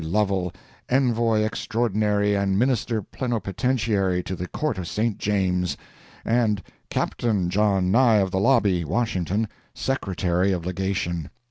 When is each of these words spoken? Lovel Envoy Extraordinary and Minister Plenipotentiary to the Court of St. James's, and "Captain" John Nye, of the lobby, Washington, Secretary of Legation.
Lovel 0.03 0.51
Envoy 0.89 1.43
Extraordinary 1.43 2.33
and 2.33 2.57
Minister 2.57 3.03
Plenipotentiary 3.03 4.23
to 4.23 4.35
the 4.35 4.47
Court 4.47 4.79
of 4.79 4.87
St. 4.87 5.19
James's, 5.19 5.77
and 6.25 6.63
"Captain" 6.89 7.51
John 7.51 7.91
Nye, 7.91 8.15
of 8.15 8.31
the 8.31 8.39
lobby, 8.39 8.83
Washington, 8.83 9.47
Secretary 9.75 10.51
of 10.53 10.65
Legation. 10.65 11.29